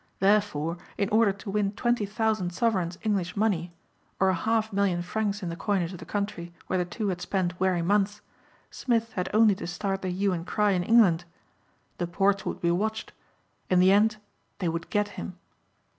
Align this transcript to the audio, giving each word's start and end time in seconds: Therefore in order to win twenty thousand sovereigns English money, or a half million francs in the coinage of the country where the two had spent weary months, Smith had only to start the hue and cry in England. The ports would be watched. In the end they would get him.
Therefore 0.19 0.77
in 0.97 1.09
order 1.09 1.31
to 1.31 1.51
win 1.51 1.73
twenty 1.73 2.07
thousand 2.07 2.49
sovereigns 2.53 2.97
English 3.03 3.37
money, 3.37 3.71
or 4.19 4.29
a 4.29 4.33
half 4.33 4.73
million 4.73 5.03
francs 5.03 5.43
in 5.43 5.49
the 5.49 5.55
coinage 5.55 5.93
of 5.93 5.99
the 5.99 6.07
country 6.09 6.51
where 6.65 6.79
the 6.79 6.85
two 6.85 7.09
had 7.09 7.21
spent 7.21 7.59
weary 7.59 7.83
months, 7.83 8.21
Smith 8.71 9.13
had 9.13 9.29
only 9.31 9.53
to 9.53 9.67
start 9.67 10.01
the 10.01 10.09
hue 10.09 10.33
and 10.33 10.47
cry 10.47 10.71
in 10.71 10.81
England. 10.81 11.25
The 11.99 12.07
ports 12.07 12.47
would 12.47 12.61
be 12.61 12.71
watched. 12.71 13.13
In 13.69 13.79
the 13.79 13.91
end 13.91 14.17
they 14.57 14.67
would 14.69 14.89
get 14.89 15.09
him. 15.19 15.37